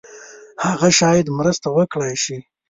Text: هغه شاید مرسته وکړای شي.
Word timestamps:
هغه 0.65 0.89
شاید 0.99 1.27
مرسته 1.37 1.67
وکړای 1.71 2.15
شي. 2.23 2.37